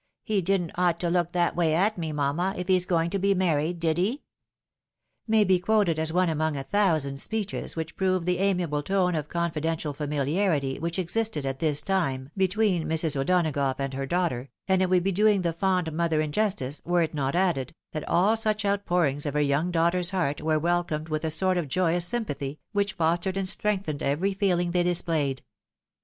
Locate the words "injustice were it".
16.19-17.13